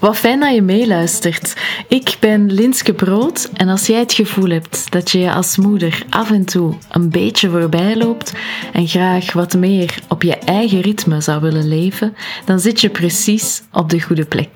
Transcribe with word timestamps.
Wat 0.00 0.16
fijn 0.16 0.40
dat 0.40 0.54
je 0.54 0.62
meeluistert. 0.62 1.56
Ik 1.88 2.16
ben 2.20 2.52
Linske 2.52 2.92
Brood 2.92 3.50
en 3.54 3.68
als 3.68 3.86
jij 3.86 3.98
het 3.98 4.12
gevoel 4.12 4.50
hebt 4.50 4.92
dat 4.92 5.10
je 5.10 5.18
je 5.18 5.32
als 5.32 5.56
moeder 5.56 6.02
af 6.10 6.30
en 6.30 6.44
toe 6.44 6.74
een 6.90 7.10
beetje 7.10 7.50
voorbij 7.50 7.96
loopt 7.96 8.32
en 8.72 8.88
graag 8.88 9.32
wat 9.32 9.54
meer 9.54 9.94
op 10.08 10.22
je 10.22 10.36
eigen 10.36 10.80
ritme 10.80 11.20
zou 11.20 11.40
willen 11.40 11.68
leven, 11.68 12.14
dan 12.44 12.60
zit 12.60 12.80
je 12.80 12.90
precies 12.90 13.62
op 13.72 13.90
de 13.90 14.00
goede 14.00 14.24
plek. 14.24 14.50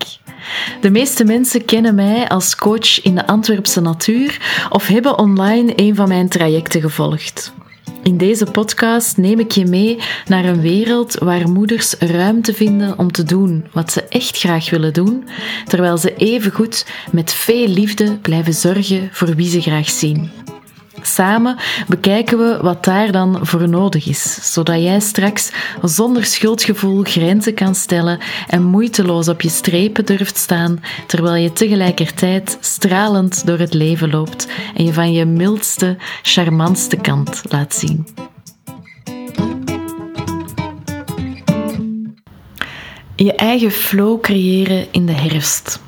De 0.81 0.89
meeste 0.89 1.23
mensen 1.23 1.65
kennen 1.65 1.95
mij 1.95 2.27
als 2.29 2.55
coach 2.55 3.01
in 3.01 3.15
de 3.15 3.27
Antwerpse 3.27 3.81
natuur 3.81 4.65
of 4.69 4.87
hebben 4.87 5.19
online 5.19 5.73
een 5.75 5.95
van 5.95 6.07
mijn 6.07 6.29
trajecten 6.29 6.81
gevolgd. 6.81 7.53
In 8.05 8.17
deze 8.17 8.45
podcast 8.45 9.17
neem 9.17 9.39
ik 9.39 9.51
je 9.51 9.65
mee 9.65 9.99
naar 10.27 10.45
een 10.45 10.61
wereld 10.61 11.13
waar 11.13 11.49
moeders 11.49 11.93
ruimte 11.93 12.53
vinden 12.53 12.99
om 12.99 13.11
te 13.11 13.23
doen 13.23 13.65
wat 13.71 13.91
ze 13.91 14.03
echt 14.03 14.37
graag 14.37 14.69
willen 14.69 14.93
doen, 14.93 15.27
terwijl 15.67 15.97
ze 15.97 16.15
evengoed 16.15 16.85
met 17.11 17.33
veel 17.33 17.67
liefde 17.67 18.17
blijven 18.17 18.53
zorgen 18.53 19.09
voor 19.11 19.35
wie 19.35 19.49
ze 19.49 19.61
graag 19.61 19.89
zien. 19.89 20.31
Samen 21.05 21.57
bekijken 21.87 22.37
we 22.37 22.57
wat 22.61 22.83
daar 22.83 23.11
dan 23.11 23.39
voor 23.41 23.69
nodig 23.69 24.07
is, 24.07 24.53
zodat 24.53 24.81
jij 24.81 24.99
straks 24.99 25.51
zonder 25.81 26.25
schuldgevoel 26.25 27.03
grenzen 27.03 27.53
kan 27.53 27.75
stellen 27.75 28.19
en 28.47 28.63
moeiteloos 28.63 29.27
op 29.27 29.41
je 29.41 29.49
strepen 29.49 30.05
durft 30.05 30.37
staan, 30.37 30.83
terwijl 31.07 31.35
je 31.43 31.53
tegelijkertijd 31.53 32.57
stralend 32.59 33.45
door 33.45 33.57
het 33.57 33.73
leven 33.73 34.09
loopt 34.09 34.47
en 34.75 34.85
je 34.85 34.93
van 34.93 35.13
je 35.13 35.25
mildste, 35.25 35.97
charmantste 36.21 36.95
kant 36.95 37.41
laat 37.49 37.75
zien. 37.75 38.07
Je 43.15 43.33
eigen 43.33 43.71
flow 43.71 44.21
creëren 44.21 44.87
in 44.91 45.05
de 45.05 45.13
herfst. 45.13 45.79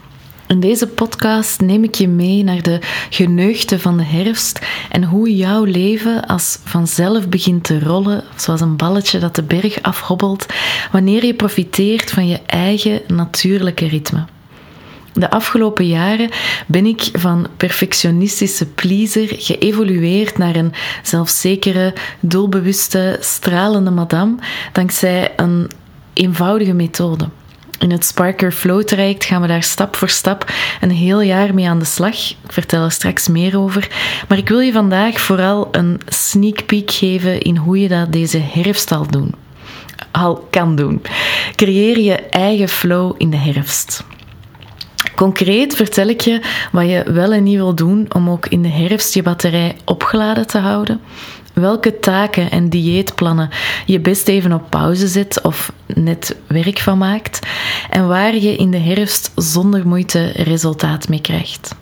In 0.48 0.60
deze 0.60 0.88
podcast 0.88 1.62
neem 1.62 1.84
ik 1.84 1.96
je 1.96 2.08
mee 2.08 2.44
naar 2.44 2.62
de 2.62 2.80
geneugten 3.10 3.80
van 3.80 3.98
de 3.98 4.04
herfst 4.04 4.66
en 4.90 5.04
hoe 5.04 5.36
jouw 5.36 5.64
leven 5.64 6.26
als 6.26 6.60
vanzelf 6.64 7.30
begint 7.30 7.64
te 7.64 7.80
rollen, 7.80 8.24
zoals 8.36 8.62
een 8.62 8.76
balletje 8.76 9.20
dat 9.20 9.36
de 9.36 9.44
berg 9.44 9.82
afhobbelt, 9.82 10.46
wanneer 10.92 11.26
je 11.26 11.34
profiteert 11.34 12.12
van 12.12 12.28
je 12.28 12.40
eigen 12.46 13.02
natuurlijke 13.08 13.88
ritme. 13.88 14.26
De 15.14 15.30
afgelopen 15.30 15.88
jaren 15.88 16.30
ben 16.68 16.86
ik 16.86 17.10
van 17.14 17.48
perfectionistische 17.58 18.66
pleaser 18.66 19.28
geëvolueerd 19.30 20.38
naar 20.38 20.56
een 20.56 20.74
zelfzekere, 21.04 21.94
doelbewuste, 22.20 23.18
stralende 23.20 23.92
madame, 23.92 24.36
dankzij 24.72 25.34
een 25.36 25.72
eenvoudige 26.14 26.74
methode. 26.74 27.30
In 27.80 27.92
het 27.92 28.06
Sparker 28.06 28.52
Flow 28.52 28.84
traject 28.84 29.26
gaan 29.26 29.42
we 29.42 29.48
daar 29.48 29.64
stap 29.64 29.96
voor 29.96 30.10
stap 30.10 30.52
een 30.82 30.92
heel 30.92 31.22
jaar 31.22 31.54
mee 31.54 31.70
aan 31.70 31.80
de 31.80 31.86
slag. 31.86 32.30
Ik 32.30 32.52
vertel 32.52 32.84
er 32.84 32.92
straks 32.92 33.28
meer 33.28 33.60
over. 33.60 33.88
Maar 34.28 34.38
ik 34.38 34.50
wil 34.50 34.60
je 34.60 34.72
vandaag 34.72 35.20
vooral 35.20 35.68
een 35.72 36.02
sneak 36.08 36.66
peek 36.66 36.92
geven 36.92 37.42
in 37.42 37.58
hoe 37.58 37.80
je 37.80 37.88
dat 37.88 38.12
deze 38.12 38.40
herfst 38.40 38.92
al, 38.92 39.08
doen, 39.08 39.34
al 40.12 40.48
kan 40.50 40.76
doen. 40.76 41.02
Creëer 41.56 42.00
je 42.00 42.16
eigen 42.16 42.70
flow 42.70 43.16
in 43.18 43.30
de 43.30 43.38
herfst. 43.38 44.04
Concreet 45.16 45.76
vertel 45.76 46.08
ik 46.08 46.22
je 46.22 46.42
wat 46.72 46.90
je 46.90 47.04
wel 47.12 47.34
en 47.34 47.44
niet 47.44 47.56
wil 47.56 47.76
doen 47.76 48.06
om 48.14 48.30
ook 48.30 48.48
in 48.48 48.62
de 48.62 48.70
herfst 48.70 49.14
je 49.14 49.22
batterij 49.22 49.76
opgeladen 49.86 50.48
te 50.48 50.58
houden 50.58 51.02
welke 51.60 52.00
taken 52.00 52.52
en 52.52 52.70
dieetplannen 52.70 53.50
je 53.86 54.00
best 54.00 54.28
even 54.28 54.54
op 54.54 54.70
pauze 54.70 55.08
zet 55.08 55.42
of 55.42 55.72
net 55.86 56.36
werk 56.48 56.80
van 56.80 56.98
maakt 56.98 57.40
en 57.90 58.08
waar 58.08 58.36
je 58.36 58.56
in 58.56 58.72
de 58.72 58.78
herfst 58.78 59.32
zonder 59.36 59.88
moeite 59.88 60.32
resultaat 60.36 61.10
mee 61.10 61.22
krijgt. 61.22 61.76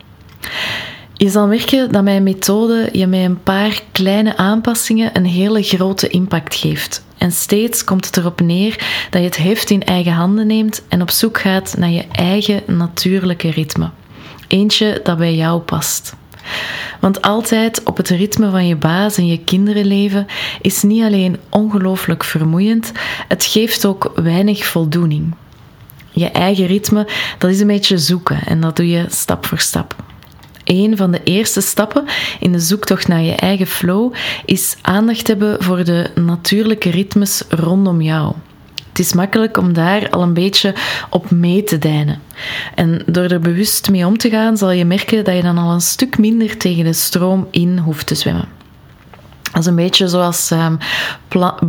Je 1.14 1.30
zal 1.30 1.48
merken 1.48 1.92
dat 1.92 2.04
mijn 2.04 2.24
methode 2.24 2.90
je 2.92 3.08
met 3.08 3.20
een 3.20 3.44
paar 3.44 3.82
kleine 3.92 4.38
aanpassingen 4.38 5.10
een 5.14 5.26
hele 5.26 5.64
grote 5.64 6.08
impact 6.08 6.56
geeft. 6.56 7.06
En 7.18 7.32
steeds 7.32 7.84
komt 7.84 8.06
het 8.06 8.18
erop 8.18 8.42
neer 8.42 9.08
dat 9.10 9.22
je 9.22 9.28
het 9.28 9.38
heft 9.38 9.70
in 9.70 9.84
eigen 9.84 10.12
handen 10.12 10.48
neemt 10.48 10.84
en 10.88 11.02
op 11.02 11.10
zoek 11.10 11.40
gaat 11.40 11.76
naar 11.78 11.90
je 11.90 12.06
eigen 12.12 12.62
natuurlijke 12.66 13.50
ritme. 13.50 13.90
Eentje 14.48 15.00
dat 15.04 15.18
bij 15.18 15.36
jou 15.36 15.62
past. 15.62 16.16
Want 17.00 17.22
altijd 17.22 17.84
op 17.84 17.98
het 17.98 18.10
ritme 18.10 18.50
van 18.50 18.68
je 18.68 18.76
baas 18.76 19.18
en 19.18 19.28
je 19.28 19.44
kinderen 19.44 19.86
leven 19.86 20.26
is 20.62 20.84
niet 20.84 21.04
alleen 21.04 21.40
ongelooflijk 21.50 22.24
vermoeiend, 22.24 22.92
het 23.28 23.46
geeft 23.46 23.86
ook 23.86 24.12
weinig 24.16 24.66
voldoening. 24.66 25.36
Je 26.12 26.30
eigen 26.30 26.66
ritme, 26.66 27.08
dat 27.38 27.50
is 27.50 27.60
een 27.60 27.68
beetje 27.68 27.98
zoeken 27.98 28.40
en 28.46 28.62
dat 28.62 28.76
doe 28.76 28.90
je 28.90 29.06
stap 29.10 29.46
voor 29.46 29.60
stap. 29.60 29.96
Een 30.64 30.98
van 30.98 31.12
de 31.12 31.24
eerste 31.24 31.62
stappen 31.62 32.06
in 32.40 32.52
de 32.52 32.60
zoektocht 32.60 33.08
naar 33.08 33.22
je 33.22 33.36
eigen 33.36 33.68
flow 33.68 34.14
is 34.46 34.76
aandacht 34.82 35.28
hebben 35.28 35.64
voor 35.64 35.84
de 35.84 36.12
natuurlijke 36.16 36.90
ritmes 36.90 37.44
rondom 37.50 38.02
jou. 38.02 38.34
Het 38.96 39.06
is 39.06 39.14
makkelijk 39.14 39.58
om 39.58 39.74
daar 39.74 40.10
al 40.10 40.22
een 40.22 40.34
beetje 40.34 40.74
op 41.10 41.32
mee 41.32 41.64
te 41.64 41.78
deinen. 41.78 42.22
En 42.76 43.04
door 43.06 43.24
er 43.24 43.40
bewust 43.40 43.90
mee 43.90 44.06
om 44.06 44.18
te 44.18 44.30
gaan, 44.30 44.58
zal 44.58 44.72
je 44.72 44.86
merken 44.86 45.24
dat 45.24 45.36
je 45.36 45.42
dan 45.42 45.58
al 45.58 45.72
een 45.72 45.82
stuk 45.82 46.18
minder 46.18 46.58
tegen 46.58 46.84
de 46.84 46.94
stroom 46.94 47.48
in 47.52 47.78
hoeft 47.78 48.08
te 48.08 48.16
zwemmen. 48.16 48.48
Dat 49.52 49.62
is 49.62 49.66
een 49.66 49.76
beetje 49.76 50.08
zoals 50.08 50.52
um, 50.52 50.78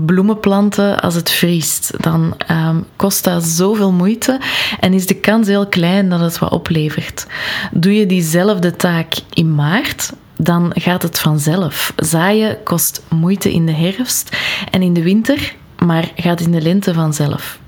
bloemenplanten 0.06 1.00
als 1.00 1.14
het 1.14 1.31
vriest. 1.31 1.92
Dan 2.03 2.37
um, 2.50 2.84
kost 2.97 3.25
dat 3.25 3.44
zoveel 3.44 3.93
moeite 3.93 4.41
en 4.81 4.93
is 4.93 5.06
de 5.06 5.14
kans 5.14 5.47
heel 5.47 5.66
klein 5.66 6.08
dat 6.08 6.20
het 6.20 6.38
wat 6.38 6.50
oplevert. 6.50 7.26
Doe 7.72 7.94
je 7.94 8.06
diezelfde 8.06 8.76
taak 8.76 9.14
in 9.32 9.54
maart, 9.54 10.12
dan 10.37 10.72
gaat 10.75 11.03
het 11.03 11.19
vanzelf. 11.19 11.93
Zaaien 11.97 12.62
kost 12.62 13.03
moeite 13.08 13.53
in 13.53 13.66
de 13.66 13.72
herfst 13.72 14.37
en 14.70 14.82
in 14.82 14.93
de 14.93 15.03
winter 15.03 15.54
maar 15.78 16.12
gaat 16.16 16.41
in 16.41 16.50
de 16.50 16.60
lente 16.60 16.94
vanzelf. 16.94 17.59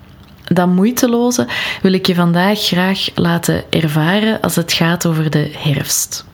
Dat 0.44 0.68
moeiteloze 0.68 1.46
wil 1.82 1.92
ik 1.92 2.06
je 2.06 2.14
vandaag 2.14 2.60
graag 2.60 3.06
laten 3.14 3.64
ervaren 3.70 4.40
als 4.40 4.56
het 4.56 4.72
gaat 4.72 5.06
over 5.06 5.30
de 5.30 5.50
herfst. 5.56 6.26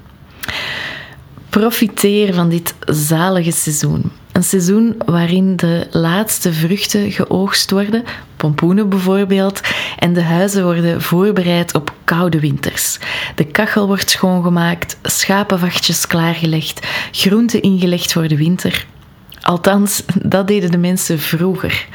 Profiteer 1.48 2.34
van 2.34 2.48
dit 2.48 2.74
zalige 2.86 3.52
seizoen. 3.52 4.12
Een 4.32 4.44
seizoen 4.44 4.94
waarin 5.06 5.56
de 5.56 5.86
laatste 5.90 6.52
vruchten 6.52 7.12
geoogst 7.12 7.70
worden, 7.70 8.04
pompoenen 8.36 8.88
bijvoorbeeld, 8.88 9.60
en 9.98 10.12
de 10.12 10.22
huizen 10.22 10.64
worden 10.64 11.02
voorbereid 11.02 11.74
op 11.74 11.92
koude 12.04 12.41
winters. 12.41 12.98
De 13.34 13.44
kachel 13.44 13.86
wordt 13.86 14.10
schoongemaakt, 14.10 14.98
schapenvachtjes 15.02 16.06
klaargelegd, 16.06 16.86
groenten 17.10 17.62
ingelegd 17.62 18.12
voor 18.12 18.28
de 18.28 18.36
winter. 18.36 18.86
Althans, 19.44 20.03
dat 20.22 20.47
deden 20.47 20.71
de 20.71 20.78
mensen 20.78 21.19
vroeger. 21.19 21.87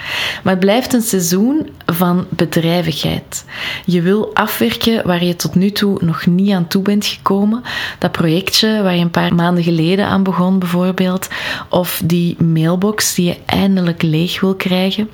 Maar 0.44 0.54
het 0.54 0.62
blijft 0.62 0.94
een 0.94 1.02
seizoen 1.02 1.70
van 1.86 2.26
bedrijvigheid. 2.30 3.46
Je 3.86 4.02
wil 4.02 4.36
afwerken 4.36 5.08
waar 5.08 5.24
je 5.24 5.36
tot 5.36 5.56
nu 5.56 5.72
toe 5.72 5.98
nog 6.04 6.26
niet 6.26 6.52
aan 6.52 6.68
toe 6.68 6.82
bent 6.82 7.06
gekomen. 7.06 7.64
Dat 8.00 8.12
projectje 8.12 8.82
waar 8.84 8.96
je 8.96 9.02
een 9.02 9.10
paar 9.10 9.36
maanden 9.36 9.64
geleden 9.64 10.06
aan 10.06 10.24
begon, 10.24 10.60
bijvoorbeeld. 10.60 11.30
Of 11.70 12.02
die 12.06 12.44
mailbox 12.44 13.16
die 13.16 13.26
je 13.26 13.38
eindelijk 13.46 14.02
leeg 14.02 14.40
wil 14.40 14.56
krijgen. 14.56 15.10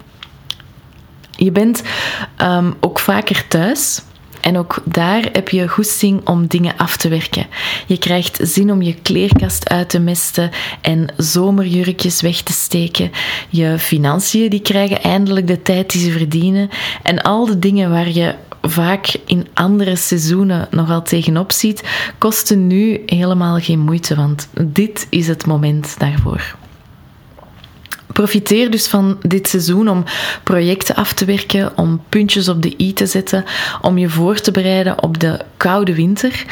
Je 1.36 1.52
bent 1.52 1.84
um, 2.42 2.74
ook 2.80 3.00
vaker 3.00 3.48
thuis 3.48 4.02
en 4.46 4.58
ook 4.58 4.82
daar 4.84 5.30
heb 5.32 5.50
je 5.50 5.68
goesting 5.68 6.28
om 6.28 6.48
dingen 6.48 6.78
af 6.78 6.98
te 6.98 7.10
werken. 7.10 7.48
Je 7.86 7.98
krijgt 7.98 8.40
zin 8.42 8.72
om 8.72 8.82
je 8.82 8.94
kleerkast 8.94 9.70
uit 9.70 9.90
te 9.90 10.00
mesten 10.00 10.52
en 10.82 11.14
zomerjurkjes 11.18 12.22
weg 12.22 12.42
te 12.42 12.54
steken. 12.54 13.12
Je 13.50 13.80
financiën 13.80 14.50
die 14.50 14.62
krijgen 14.62 15.02
eindelijk 15.02 15.48
de 15.48 15.62
tijd 15.62 15.92
die 15.92 16.02
ze 16.02 16.12
verdienen. 16.12 16.70
En 17.04 17.22
al 17.22 17.46
de 17.46 17.60
dingen 17.60 17.90
waar 17.90 18.10
je 18.10 18.36
vaak 18.62 19.16
in 19.26 19.48
andere 19.54 19.96
seizoenen 19.96 20.68
nogal 20.72 21.02
tegenop 21.02 21.52
ziet, 21.52 21.84
kosten 22.18 22.68
nu 22.68 23.04
helemaal 23.06 23.60
geen 23.60 23.80
moeite, 23.80 24.16
want 24.16 24.50
dit 24.62 25.08
is 25.10 25.28
het 25.28 25.46
moment 25.46 25.96
daarvoor. 25.98 26.56
Profiteer 28.16 28.72
dus 28.72 28.88
van 28.88 29.18
dit 29.22 29.48
seizoen 29.48 29.90
om 29.90 30.04
projecten 30.44 30.96
af 30.96 31.14
te 31.14 31.26
werken, 31.26 31.78
om 31.78 32.02
puntjes 32.10 32.50
op 32.50 32.62
de 32.62 32.74
i 32.78 32.94
te 32.94 33.06
zetten, 33.06 33.44
om 33.82 33.98
je 33.98 34.10
voor 34.10 34.40
te 34.40 34.52
bereiden 34.52 35.04
op 35.04 35.20
de 35.20 35.40
koude 35.58 35.96
winter. 35.96 36.46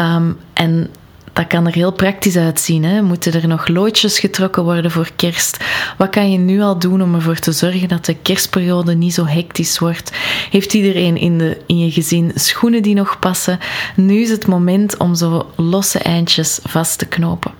Um, 0.00 0.38
en 0.52 0.90
dat 1.32 1.46
kan 1.46 1.66
er 1.66 1.74
heel 1.74 1.92
praktisch 1.92 2.36
uitzien. 2.36 2.84
Hè? 2.84 3.02
Moeten 3.02 3.32
er 3.32 3.48
nog 3.48 3.68
loodjes 3.68 4.18
getrokken 4.18 4.62
worden 4.62 4.90
voor 4.90 5.10
kerst? 5.16 5.64
Wat 5.98 6.10
kan 6.10 6.32
je 6.32 6.38
nu 6.38 6.60
al 6.60 6.78
doen 6.78 7.02
om 7.02 7.14
ervoor 7.14 7.38
te 7.38 7.52
zorgen 7.52 7.88
dat 7.88 8.04
de 8.04 8.14
kerstperiode 8.14 8.94
niet 8.94 9.14
zo 9.14 9.26
hectisch 9.26 9.78
wordt? 9.78 10.12
Heeft 10.50 10.74
iedereen 10.74 11.16
in, 11.16 11.38
de, 11.38 11.58
in 11.66 11.78
je 11.78 11.90
gezin 11.90 12.32
schoenen 12.34 12.82
die 12.82 12.94
nog 12.94 13.18
passen? 13.18 13.58
Nu 13.96 14.20
is 14.20 14.30
het 14.30 14.46
moment 14.46 14.96
om 14.96 15.14
zo 15.14 15.50
losse 15.56 15.98
eindjes 15.98 16.58
vast 16.62 16.98
te 16.98 17.06
knopen. 17.06 17.52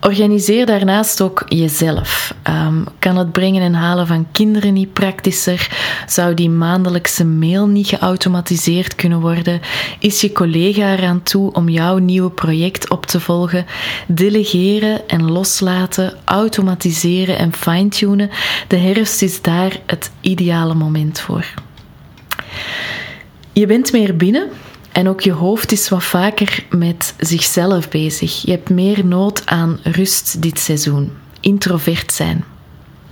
Organiseer 0.00 0.66
daarnaast 0.66 1.20
ook 1.20 1.44
jezelf. 1.48 2.34
Um, 2.48 2.84
kan 2.98 3.16
het 3.16 3.32
brengen 3.32 3.62
en 3.62 3.74
halen 3.74 4.06
van 4.06 4.26
kinderen 4.32 4.72
niet 4.72 4.92
praktischer? 4.92 5.68
Zou 6.06 6.34
die 6.34 6.50
maandelijkse 6.50 7.24
mail 7.24 7.66
niet 7.66 7.86
geautomatiseerd 7.86 8.94
kunnen 8.94 9.20
worden? 9.20 9.60
Is 9.98 10.20
je 10.20 10.32
collega 10.32 10.92
eraan 10.92 11.22
toe 11.22 11.52
om 11.52 11.68
jouw 11.68 11.98
nieuwe 11.98 12.30
project 12.30 12.90
op 12.90 13.06
te 13.06 13.20
volgen? 13.20 13.66
Delegeren 14.06 15.08
en 15.08 15.30
loslaten, 15.30 16.14
automatiseren 16.24 17.38
en 17.38 17.52
fine-tunen. 17.52 18.30
De 18.68 18.76
herfst 18.76 19.22
is 19.22 19.42
daar 19.42 19.80
het 19.86 20.10
ideale 20.20 20.74
moment 20.74 21.20
voor. 21.20 21.46
Je 23.52 23.66
bent 23.66 23.92
meer 23.92 24.16
binnen 24.16 24.48
en 24.92 25.08
ook 25.08 25.20
je 25.20 25.32
hoofd 25.32 25.72
is 25.72 25.88
wat 25.88 26.04
vaker 26.04 26.64
met 26.70 27.14
zichzelf 27.18 27.88
bezig. 27.88 28.42
Je 28.42 28.50
hebt 28.50 28.70
meer 28.70 29.06
nood 29.06 29.46
aan 29.46 29.80
rust 29.82 30.42
dit 30.42 30.58
seizoen. 30.58 31.12
Introvert 31.40 32.12
zijn. 32.12 32.44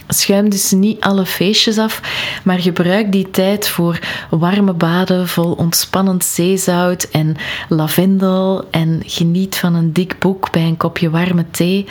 Schuim 0.09 0.49
dus 0.51 0.71
niet 0.71 1.01
alle 1.01 1.27
feestjes 1.27 1.79
af, 1.79 2.01
maar 2.45 2.59
gebruik 2.59 3.13
die 3.13 3.31
tijd 3.31 3.69
voor 3.69 3.99
warme 4.31 4.73
baden 4.73 5.29
vol 5.29 5.53
ontspannend 5.53 6.25
zeezout 6.25 7.03
en 7.03 7.37
lavendel 7.69 8.69
en 8.71 9.03
geniet 9.07 9.57
van 9.57 9.75
een 9.75 9.93
dik 9.93 10.19
boek 10.19 10.51
bij 10.51 10.63
een 10.63 10.77
kopje 10.77 11.11
warme 11.11 11.45
thee. 11.51 11.87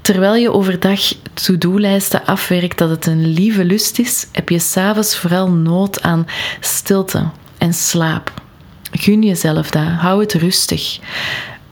Terwijl 0.00 0.34
je 0.34 0.52
overdag 0.52 1.00
to-do-lijsten 1.34 2.24
afwerkt 2.26 2.78
dat 2.78 2.90
het 2.90 3.06
een 3.06 3.26
lieve 3.26 3.64
lust 3.64 3.98
is, 3.98 4.26
heb 4.32 4.48
je 4.48 4.58
s'avonds 4.58 5.16
vooral 5.16 5.50
nood 5.50 6.02
aan 6.02 6.26
stilte 6.60 7.24
en 7.58 7.74
slaap. 7.74 8.39
Gun 8.90 9.22
jezelf 9.22 9.70
dat. 9.70 9.82
Hou 9.82 10.20
het 10.20 10.32
rustig. 10.32 10.98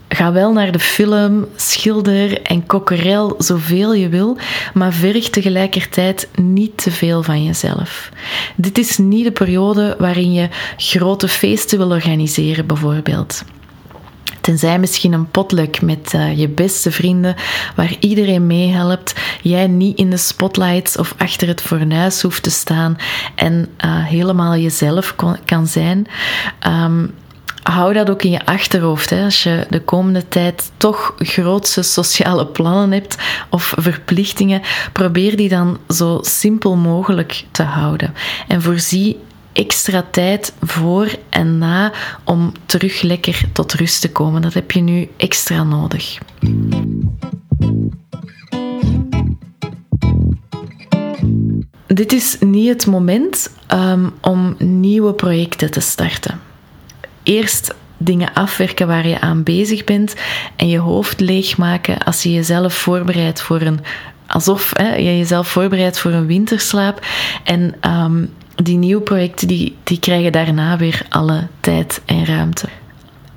Ga 0.09 0.31
wel 0.31 0.53
naar 0.53 0.71
de 0.71 0.79
film, 0.79 1.47
schilder 1.55 2.41
en 2.41 2.65
kokkerel 2.65 3.35
zoveel 3.37 3.93
je 3.93 4.09
wil, 4.09 4.37
maar 4.73 4.93
verg 4.93 5.29
tegelijkertijd 5.29 6.27
niet 6.35 6.77
te 6.77 6.91
veel 6.91 7.23
van 7.23 7.43
jezelf. 7.43 8.09
Dit 8.55 8.77
is 8.77 8.97
niet 8.97 9.23
de 9.23 9.31
periode 9.31 9.95
waarin 9.99 10.33
je 10.33 10.49
grote 10.77 11.27
feesten 11.27 11.77
wil 11.77 11.89
organiseren, 11.89 12.65
bijvoorbeeld. 12.65 13.43
Tenzij 14.41 14.79
misschien 14.79 15.13
een 15.13 15.31
potluck 15.31 15.81
met 15.81 16.13
uh, 16.15 16.37
je 16.37 16.47
beste 16.47 16.91
vrienden, 16.91 17.35
waar 17.75 17.95
iedereen 17.99 18.47
meehelpt, 18.47 19.13
jij 19.41 19.67
niet 19.67 19.97
in 19.97 20.09
de 20.09 20.17
spotlights 20.17 20.97
of 20.97 21.13
achter 21.17 21.47
het 21.47 21.61
fornuis 21.61 22.21
hoeft 22.21 22.43
te 22.43 22.49
staan 22.49 22.97
en 23.35 23.69
uh, 23.85 24.05
helemaal 24.05 24.55
jezelf 24.55 25.15
kan 25.45 25.67
zijn. 25.67 26.07
Um, 26.67 27.13
hou 27.63 27.93
dat 27.93 28.09
ook 28.09 28.23
in 28.23 28.31
je 28.31 28.45
achterhoofd. 28.45 29.09
Hè. 29.09 29.23
Als 29.23 29.43
je 29.43 29.65
de 29.69 29.81
komende 29.81 30.27
tijd 30.27 30.71
toch 30.77 31.15
grootse 31.17 31.81
sociale 31.81 32.47
plannen 32.47 32.91
hebt 32.91 33.17
of 33.49 33.73
verplichtingen, 33.77 34.61
probeer 34.93 35.37
die 35.37 35.49
dan 35.49 35.77
zo 35.89 36.19
simpel 36.21 36.75
mogelijk 36.75 37.45
te 37.51 37.63
houden. 37.63 38.13
En 38.47 38.61
voorzie 38.61 39.19
extra 39.53 40.05
tijd 40.11 40.53
voor 40.61 41.07
en 41.29 41.57
na 41.57 41.91
om 42.23 42.51
terug 42.65 43.01
lekker 43.01 43.41
tot 43.53 43.73
rust 43.73 44.01
te 44.01 44.11
komen. 44.11 44.41
Dat 44.41 44.53
heb 44.53 44.71
je 44.71 44.81
nu 44.81 45.09
extra 45.17 45.63
nodig. 45.63 46.17
Dit 51.99 52.13
is 52.13 52.37
niet 52.39 52.67
het 52.67 52.85
moment 52.85 53.51
um, 53.73 54.13
om 54.21 54.55
nieuwe 54.57 55.13
projecten 55.13 55.71
te 55.71 55.79
starten. 55.79 56.39
Eerst 57.23 57.75
dingen 57.97 58.33
afwerken 58.33 58.87
waar 58.87 59.07
je 59.07 59.21
aan 59.21 59.43
bezig 59.43 59.83
bent 59.83 60.15
en 60.55 60.67
je 60.67 60.77
hoofd 60.77 61.19
leegmaken 61.19 61.97
als 61.97 62.23
je 62.23 62.31
jezelf 62.31 62.73
voorbereidt 62.73 63.41
voor 63.41 63.61
een 63.61 63.79
alsof 64.27 64.71
hè, 64.75 64.95
je 64.95 65.17
jezelf 65.17 65.47
voorbereidt 65.47 65.99
voor 65.99 66.11
een 66.11 66.25
winterslaap. 66.25 67.05
En 67.43 67.75
um, 67.87 68.33
die 68.55 68.77
nieuwe 68.77 69.01
projecten 69.01 69.47
die, 69.47 69.75
die 69.83 69.99
krijgen 69.99 70.31
daarna 70.31 70.77
weer 70.77 71.05
alle 71.09 71.47
tijd 71.59 72.01
en 72.05 72.25
ruimte. 72.25 72.67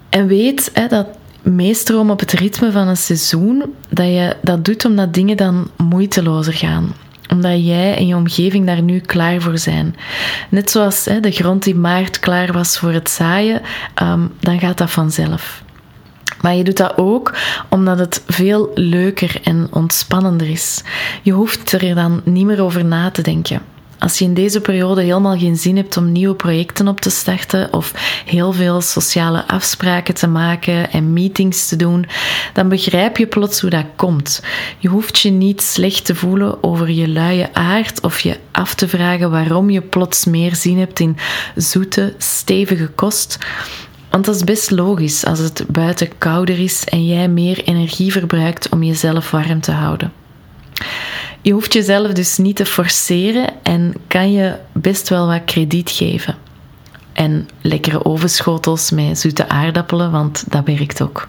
En 0.09 0.27
weet 0.27 0.71
hè, 0.73 0.87
dat 0.87 1.07
meestroom 1.43 2.11
op 2.11 2.21
het 2.21 2.33
ritme 2.33 2.73
van 2.73 2.89
een 2.89 2.97
seizoen, 2.97 3.63
dat 3.89 4.07
je 4.07 4.37
dat 4.43 4.65
doet 4.65 4.85
omdat 4.85 5.15
dingen 5.15 5.37
dan 5.37 5.71
moeitelozer 5.77 6.53
gaan 6.55 6.93
omdat 7.29 7.67
jij 7.67 7.97
en 7.97 8.07
je 8.07 8.17
omgeving 8.17 8.67
daar 8.67 8.83
nu 8.83 8.99
klaar 8.99 9.41
voor 9.41 9.59
zijn. 9.59 9.97
Net 10.49 10.71
zoals 10.71 11.05
hè, 11.05 11.21
de 11.21 11.31
grond 11.31 11.63
die 11.63 11.75
maart 11.75 12.19
klaar 12.19 12.53
was 12.53 12.79
voor 12.79 12.93
het 12.93 13.11
zaaien, 13.11 13.61
um, 14.03 14.33
dan 14.41 14.59
gaat 14.61 14.79
dat 14.79 14.91
vanzelf. 14.91 15.63
Maar 16.41 16.55
je 16.55 16.65
doet 16.65 16.77
dat 16.77 16.93
ook 16.97 17.35
omdat 17.69 17.99
het 17.99 18.23
veel 18.27 18.71
leuker 18.75 19.41
en 19.43 19.69
ontspannender 19.71 20.51
is. 20.51 20.83
Je 21.23 21.33
hoeft 21.33 21.73
er 21.73 21.95
dan 21.95 22.21
niet 22.25 22.47
meer 22.47 22.63
over 22.63 22.85
na 22.85 23.11
te 23.11 23.23
denken. 23.23 23.63
Als 24.03 24.19
je 24.19 24.25
in 24.25 24.35
deze 24.35 24.61
periode 24.61 25.03
helemaal 25.03 25.39
geen 25.39 25.57
zin 25.57 25.77
hebt 25.77 25.97
om 25.97 26.13
nieuwe 26.13 26.35
projecten 26.35 26.89
op 26.89 27.01
te 27.01 27.11
starten 27.11 27.73
of 27.73 27.93
heel 28.27 28.53
veel 28.53 28.81
sociale 28.81 29.47
afspraken 29.47 30.15
te 30.15 30.27
maken 30.27 30.91
en 30.91 31.13
meetings 31.13 31.69
te 31.69 31.77
doen, 31.77 32.07
dan 32.53 32.69
begrijp 32.69 33.17
je 33.17 33.27
plots 33.27 33.61
hoe 33.61 33.71
dat 33.71 33.85
komt. 33.97 34.43
Je 34.79 34.89
hoeft 34.89 35.19
je 35.19 35.31
niet 35.31 35.63
slecht 35.63 36.05
te 36.05 36.15
voelen 36.15 36.63
over 36.63 36.91
je 36.91 37.09
luie 37.09 37.55
aard 37.55 38.01
of 38.01 38.21
je 38.21 38.39
af 38.53 38.75
te 38.75 38.89
vragen 38.89 39.31
waarom 39.31 39.71
je 39.71 39.81
plots 39.81 40.25
meer 40.25 40.55
zin 40.55 40.79
hebt 40.79 41.01
in 41.01 41.17
zoete, 41.55 42.15
stevige 42.19 42.89
kost. 42.89 43.39
Want 44.11 44.25
dat 44.25 44.35
is 44.35 44.45
best 44.45 44.71
logisch 44.71 45.25
als 45.25 45.39
het 45.39 45.65
buiten 45.69 46.19
kouder 46.19 46.59
is 46.59 46.85
en 46.85 47.07
jij 47.07 47.29
meer 47.29 47.65
energie 47.65 48.13
verbruikt 48.13 48.69
om 48.69 48.83
jezelf 48.83 49.31
warm 49.31 49.61
te 49.61 49.73
houden. 49.73 50.13
Je 51.43 51.53
hoeft 51.53 51.73
jezelf 51.73 52.13
dus 52.13 52.37
niet 52.37 52.57
te 52.57 52.67
forceren 52.67 53.49
en 53.63 53.95
kan 54.07 54.33
je 54.33 54.57
best 54.73 55.09
wel 55.09 55.27
wat 55.27 55.45
krediet 55.45 55.91
geven. 55.91 56.37
En 57.13 57.49
lekkere 57.61 58.05
ovenschotels 58.05 58.91
met 58.91 59.19
zoete 59.19 59.49
aardappelen, 59.49 60.11
want 60.11 60.45
dat 60.49 60.65
werkt 60.65 61.03
ook. 61.03 61.29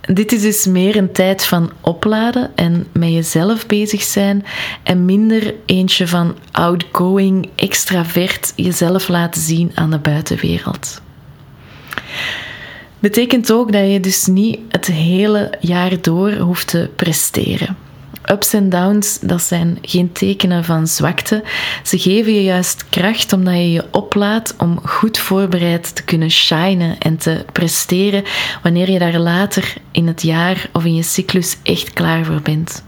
Dit 0.00 0.32
is 0.32 0.42
dus 0.42 0.66
meer 0.66 0.96
een 0.96 1.12
tijd 1.12 1.44
van 1.44 1.70
opladen 1.80 2.50
en 2.54 2.86
met 2.92 3.12
jezelf 3.12 3.66
bezig 3.66 4.02
zijn 4.02 4.44
en 4.82 5.04
minder 5.04 5.54
eentje 5.66 6.08
van 6.08 6.36
outgoing, 6.50 7.48
extravert 7.54 8.52
jezelf 8.56 9.08
laten 9.08 9.40
zien 9.40 9.70
aan 9.74 9.90
de 9.90 9.98
buitenwereld. 9.98 11.02
Betekent 12.98 13.52
ook 13.52 13.72
dat 13.72 13.90
je 13.90 14.00
dus 14.00 14.26
niet 14.26 14.58
het 14.68 14.86
hele 14.86 15.52
jaar 15.60 16.00
door 16.00 16.32
hoeft 16.32 16.66
te 16.66 16.90
presteren. 16.96 17.83
Ups 18.32 18.52
en 18.52 18.68
downs, 18.68 19.18
dat 19.20 19.42
zijn 19.42 19.78
geen 19.82 20.12
tekenen 20.12 20.64
van 20.64 20.86
zwakte. 20.86 21.42
Ze 21.82 21.98
geven 21.98 22.34
je 22.34 22.42
juist 22.42 22.84
kracht 22.88 23.32
omdat 23.32 23.54
je 23.54 23.72
je 23.72 23.84
oplaadt 23.90 24.54
om 24.58 24.80
goed 24.84 25.18
voorbereid 25.18 25.94
te 25.94 26.02
kunnen 26.02 26.30
shinen 26.30 26.98
en 26.98 27.16
te 27.16 27.44
presteren 27.52 28.24
wanneer 28.62 28.90
je 28.90 28.98
daar 28.98 29.18
later 29.18 29.74
in 29.90 30.06
het 30.06 30.22
jaar 30.22 30.68
of 30.72 30.84
in 30.84 30.94
je 30.94 31.02
cyclus 31.02 31.56
echt 31.62 31.92
klaar 31.92 32.24
voor 32.24 32.40
bent. 32.42 32.84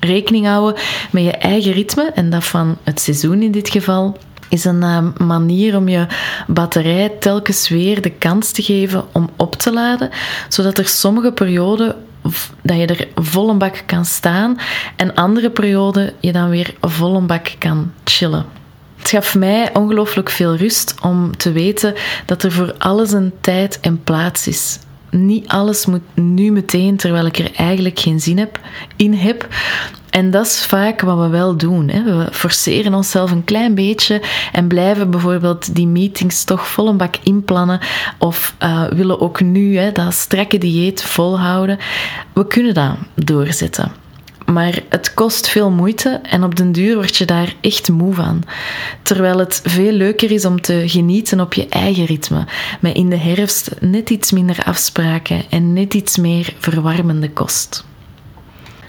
Rekening 0.00 0.46
houden 0.46 0.82
met 1.10 1.24
je 1.24 1.32
eigen 1.32 1.72
ritme 1.72 2.10
en 2.14 2.30
dat 2.30 2.44
van 2.44 2.78
het 2.84 3.00
seizoen 3.00 3.42
in 3.42 3.52
dit 3.52 3.68
geval 3.68 4.18
is 4.48 4.64
een 4.64 4.82
uh, 4.82 5.26
manier 5.26 5.76
om 5.76 5.88
je 5.88 6.06
batterij 6.46 7.08
telkens 7.08 7.68
weer 7.68 8.02
de 8.02 8.10
kans 8.10 8.50
te 8.52 8.62
geven 8.62 9.04
om 9.12 9.30
op 9.36 9.54
te 9.54 9.72
laden, 9.72 10.10
zodat 10.48 10.78
er 10.78 10.88
sommige 10.88 11.32
perioden 11.32 11.96
dat 12.62 12.76
je 12.76 12.86
er 12.86 13.08
vol 13.14 13.48
een 13.48 13.58
bak 13.58 13.82
kan 13.86 14.04
staan 14.04 14.58
en 14.96 15.14
andere 15.14 15.50
perioden 15.50 16.12
je 16.20 16.32
dan 16.32 16.48
weer 16.48 16.74
vol 16.80 17.16
een 17.16 17.26
bak 17.26 17.54
kan 17.58 17.92
chillen. 18.04 18.44
Het 18.96 19.10
gaf 19.10 19.34
mij 19.34 19.74
ongelooflijk 19.74 20.30
veel 20.30 20.56
rust 20.56 20.94
om 21.00 21.36
te 21.36 21.52
weten 21.52 21.94
dat 22.26 22.42
er 22.42 22.52
voor 22.52 22.74
alles 22.78 23.12
een 23.12 23.32
tijd 23.40 23.80
en 23.80 24.02
plaats 24.02 24.46
is. 24.46 24.78
Niet 25.16 25.48
alles 25.48 25.86
moet 25.86 26.02
nu 26.14 26.50
meteen, 26.50 26.96
terwijl 26.96 27.26
ik 27.26 27.38
er 27.38 27.54
eigenlijk 27.54 27.98
geen 27.98 28.20
zin 28.20 28.38
heb, 28.38 28.60
in 28.96 29.14
heb. 29.14 29.48
En 30.10 30.30
dat 30.30 30.46
is 30.46 30.66
vaak 30.66 31.00
wat 31.00 31.18
we 31.18 31.28
wel 31.28 31.56
doen. 31.56 31.88
Hè. 31.88 32.02
We 32.02 32.28
forceren 32.32 32.94
onszelf 32.94 33.30
een 33.30 33.44
klein 33.44 33.74
beetje 33.74 34.22
en 34.52 34.68
blijven 34.68 35.10
bijvoorbeeld 35.10 35.74
die 35.74 35.86
meetings 35.86 36.44
toch 36.44 36.68
vol 36.68 36.88
een 36.88 36.96
bak 36.96 37.14
inplannen. 37.22 37.80
Of 38.18 38.54
uh, 38.62 38.84
willen 38.84 39.20
ook 39.20 39.40
nu 39.40 39.76
hè, 39.78 39.92
dat 39.92 40.14
strakke 40.14 40.58
dieet 40.58 41.02
volhouden. 41.02 41.78
We 42.32 42.46
kunnen 42.46 42.74
dat 42.74 42.94
doorzetten. 43.14 44.01
Maar 44.46 44.82
het 44.88 45.14
kost 45.14 45.48
veel 45.48 45.70
moeite 45.70 46.20
en 46.22 46.44
op 46.44 46.56
den 46.56 46.72
duur 46.72 46.94
word 46.94 47.16
je 47.16 47.24
daar 47.24 47.54
echt 47.60 47.88
moe 47.88 48.14
van. 48.14 48.42
Terwijl 49.02 49.38
het 49.38 49.60
veel 49.64 49.92
leuker 49.92 50.30
is 50.30 50.44
om 50.44 50.60
te 50.60 50.82
genieten 50.86 51.40
op 51.40 51.54
je 51.54 51.68
eigen 51.68 52.04
ritme. 52.04 52.44
Met 52.80 52.94
in 52.94 53.10
de 53.10 53.16
herfst 53.16 53.70
net 53.80 54.10
iets 54.10 54.32
minder 54.32 54.64
afspraken 54.64 55.42
en 55.50 55.72
net 55.72 55.94
iets 55.94 56.16
meer 56.16 56.54
verwarmende 56.58 57.30
kost. 57.30 57.84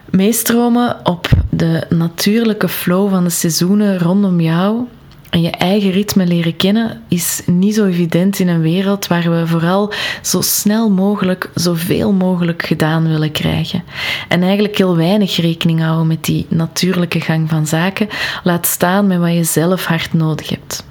Meestromen 0.10 1.00
op 1.04 1.30
de 1.50 1.86
natuurlijke 1.90 2.70
flow 2.70 3.10
van 3.10 3.24
de 3.24 3.30
seizoenen 3.30 4.00
rondom 4.00 4.40
jou 4.40 4.88
En 5.34 5.42
je 5.42 5.50
eigen 5.50 5.92
ritme 5.92 6.26
leren 6.26 6.56
kennen 6.56 7.02
is 7.08 7.42
niet 7.46 7.76
zo 7.76 7.86
evident 7.86 8.40
in 8.40 8.48
een 8.48 8.62
wereld 8.62 9.08
waar 9.08 9.32
we 9.32 9.48
vooral 9.48 9.94
zo 10.22 10.42
snel 10.42 10.90
mogelijk, 10.90 11.50
zoveel 11.56 12.12
mogelijk 12.12 12.66
gedaan 12.66 13.08
willen 13.08 13.32
krijgen. 13.32 13.84
En 14.28 14.42
eigenlijk 14.44 14.78
heel 14.78 14.96
weinig 14.96 15.36
rekening 15.36 15.82
houden 15.82 16.08
met 16.08 16.26
die 16.26 16.46
natuurlijke 16.50 17.22
gang 17.22 17.50
van 17.50 17.68
zaken, 17.68 18.08
laat 18.44 18.68
staan 18.68 19.08
met 19.08 19.20
wat 19.20 19.34
je 19.34 19.44
zelf 19.44 19.86
hard 19.86 20.14
nodig 20.14 20.50
hebt. 20.50 20.86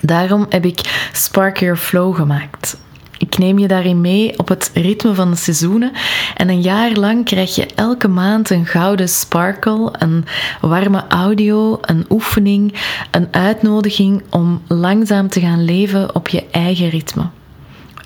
Daarom 0.00 0.46
heb 0.48 0.64
ik 0.64 1.08
Spark 1.12 1.58
Your 1.58 1.76
Flow 1.76 2.14
gemaakt. 2.14 2.76
Ik 3.20 3.38
neem 3.38 3.58
je 3.58 3.68
daarin 3.68 4.00
mee 4.00 4.38
op 4.38 4.48
het 4.48 4.70
ritme 4.74 5.14
van 5.14 5.30
de 5.30 5.36
seizoenen 5.36 5.92
en 6.36 6.48
een 6.48 6.60
jaar 6.60 6.92
lang 6.92 7.24
krijg 7.24 7.54
je 7.54 7.66
elke 7.74 8.08
maand 8.08 8.50
een 8.50 8.66
gouden 8.66 9.08
sparkle, 9.08 9.92
een 9.98 10.24
warme 10.60 11.04
audio, 11.08 11.78
een 11.80 12.04
oefening, 12.08 12.74
een 13.10 13.28
uitnodiging 13.30 14.22
om 14.30 14.62
langzaam 14.66 15.28
te 15.28 15.40
gaan 15.40 15.64
leven 15.64 16.14
op 16.14 16.28
je 16.28 16.44
eigen 16.50 16.88
ritme. 16.88 17.28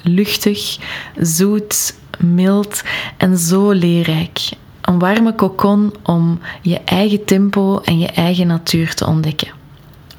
Luchtig, 0.03 0.79
zoet, 1.21 1.95
mild 2.19 2.83
en 3.17 3.39
zo 3.39 3.71
leerrijk. 3.71 4.41
Een 4.81 4.99
warme 4.99 5.35
kokon 5.35 5.95
om 6.03 6.41
je 6.63 6.81
eigen 6.85 7.25
tempo 7.25 7.81
en 7.81 7.99
je 7.99 8.09
eigen 8.09 8.47
natuur 8.47 8.95
te 8.95 9.07
ontdekken 9.07 9.64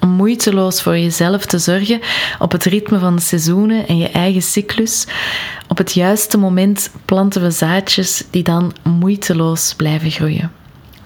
moeiteloos 0.08 0.82
voor 0.82 0.98
jezelf 0.98 1.46
te 1.46 1.58
zorgen 1.58 2.00
op 2.40 2.52
het 2.52 2.64
ritme 2.64 3.00
van 3.00 3.16
de 3.16 3.22
seizoenen 3.22 3.88
en 3.88 3.98
je 3.98 4.10
eigen 4.10 4.42
cyclus. 4.42 5.08
Op 5.68 5.78
het 5.78 5.94
juiste 5.94 6.38
moment 6.38 6.90
planten 7.06 7.42
we 7.42 7.52
zaadjes 7.52 8.24
die 8.30 8.44
dan 8.44 8.74
moeiteloos 8.84 9.74
blijven 9.78 10.12
groeien. 10.12 10.52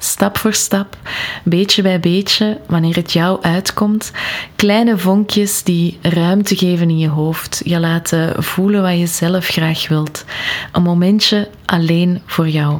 Stap 0.01 0.37
voor 0.37 0.53
stap, 0.53 0.97
beetje 1.43 1.81
bij 1.81 1.99
beetje, 1.99 2.57
wanneer 2.67 2.95
het 2.95 3.11
jou 3.11 3.41
uitkomt, 3.41 4.11
kleine 4.55 4.97
vonkjes 4.97 5.63
die 5.63 5.97
ruimte 6.01 6.55
geven 6.55 6.89
in 6.89 6.97
je 6.97 7.09
hoofd, 7.09 7.61
je 7.63 7.79
laten 7.79 8.43
voelen 8.43 8.81
wat 8.81 8.97
je 8.97 9.07
zelf 9.07 9.47
graag 9.47 9.87
wilt. 9.87 10.25
Een 10.71 10.81
momentje 10.81 11.49
alleen 11.65 12.21
voor 12.25 12.49
jou. 12.49 12.77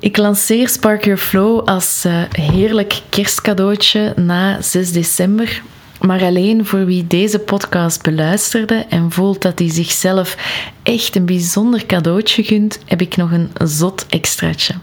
Ik 0.00 0.16
lanceer 0.16 0.68
Spark 0.68 1.04
Your 1.04 1.20
Flow 1.20 1.68
als 1.68 2.04
uh, 2.06 2.22
heerlijk 2.30 3.00
kerstcadeautje 3.08 4.12
na 4.16 4.62
6 4.62 4.92
december. 4.92 5.62
Maar 6.00 6.22
alleen 6.22 6.66
voor 6.66 6.84
wie 6.84 7.06
deze 7.06 7.38
podcast 7.38 8.02
beluisterde 8.02 8.86
en 8.88 9.10
voelt 9.10 9.42
dat 9.42 9.58
hij 9.58 9.70
zichzelf 9.70 10.36
echt 10.82 11.16
een 11.16 11.26
bijzonder 11.26 11.86
cadeautje 11.86 12.42
gunt, 12.42 12.78
heb 12.84 13.00
ik 13.00 13.16
nog 13.16 13.30
een 13.30 13.50
zot 13.64 14.06
extraatje. 14.08 14.74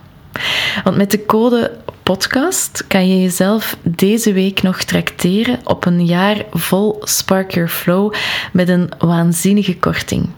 Want 0.83 0.97
met 0.97 1.11
de 1.11 1.25
code 1.25 1.77
podcast 2.03 2.87
kan 2.87 3.09
je 3.09 3.21
jezelf 3.21 3.77
deze 3.83 4.33
week 4.33 4.61
nog 4.61 4.83
tracteren 4.83 5.59
op 5.63 5.85
een 5.85 6.05
jaar 6.05 6.45
vol 6.51 6.97
Spark 7.01 7.53
Your 7.53 7.69
Flow 7.69 8.13
met 8.53 8.69
een 8.69 8.91
waanzinnige 8.97 9.77
korting. 9.77 10.29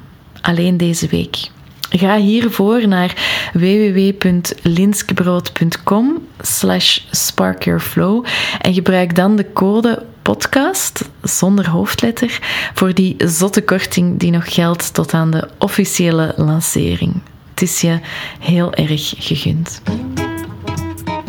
Alleen 0.42 0.78
deze 0.78 1.08
week. 1.08 1.50
Ga 1.90 2.18
hiervoor 2.18 2.88
naar 2.88 3.14
www.linskebrood.com 3.54 6.28
slash 6.42 7.00
sparkyourflow 7.12 8.26
en 8.62 8.74
gebruik 8.74 9.16
dan 9.16 9.36
de 9.36 9.54
code 9.54 10.06
podcast 10.22 11.10
zonder 11.22 11.70
hoofdletter 11.70 12.40
voor 12.74 12.94
die 12.94 13.16
zotte 13.18 13.62
korting 13.62 14.20
die 14.20 14.32
nog 14.32 14.54
geldt 14.54 14.94
tot 14.94 15.14
aan 15.14 15.32
de 15.32 15.48
officiële 15.58 16.34
lancering. 16.36 17.22
Het 17.50 17.62
is 17.62 17.82
je 17.82 18.00
heel 18.40 18.74
erg 18.74 19.14
gegund. 19.18 19.82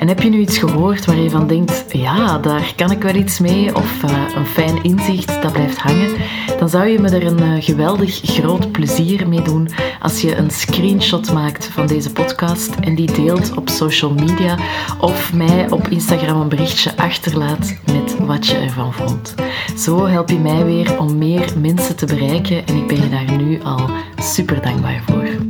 En 0.00 0.08
heb 0.08 0.20
je 0.22 0.28
nu 0.28 0.38
iets 0.38 0.58
gehoord 0.58 1.04
waar 1.04 1.16
je 1.16 1.30
van 1.30 1.46
denkt, 1.46 1.84
ja, 1.88 2.38
daar 2.38 2.72
kan 2.76 2.90
ik 2.90 3.02
wel 3.02 3.14
iets 3.14 3.38
mee, 3.38 3.74
of 3.74 4.02
uh, 4.02 4.10
een 4.34 4.46
fijn 4.46 4.82
inzicht 4.82 5.42
dat 5.42 5.52
blijft 5.52 5.78
hangen, 5.78 6.16
dan 6.58 6.68
zou 6.68 6.86
je 6.86 6.98
me 6.98 7.08
er 7.08 7.26
een 7.26 7.42
uh, 7.42 7.62
geweldig 7.62 8.20
groot 8.22 8.72
plezier 8.72 9.28
mee 9.28 9.42
doen 9.42 9.68
als 10.00 10.20
je 10.20 10.36
een 10.36 10.50
screenshot 10.50 11.32
maakt 11.32 11.64
van 11.64 11.86
deze 11.86 12.12
podcast 12.12 12.74
en 12.80 12.94
die 12.94 13.12
deelt 13.12 13.56
op 13.56 13.68
social 13.68 14.12
media 14.12 14.58
of 15.00 15.32
mij 15.32 15.70
op 15.70 15.88
Instagram 15.88 16.40
een 16.40 16.48
berichtje 16.48 16.96
achterlaat 16.96 17.78
met 17.92 18.16
wat 18.18 18.46
je 18.46 18.56
ervan 18.56 18.92
vond. 18.92 19.34
Zo 19.76 20.06
help 20.06 20.28
je 20.28 20.38
mij 20.38 20.64
weer 20.64 20.98
om 20.98 21.18
meer 21.18 21.52
mensen 21.58 21.96
te 21.96 22.06
bereiken 22.06 22.66
en 22.66 22.76
ik 22.76 22.86
ben 22.86 23.02
je 23.02 23.08
daar 23.08 23.36
nu 23.36 23.62
al 23.62 23.90
super 24.16 24.62
dankbaar 24.62 25.02
voor. 25.06 25.49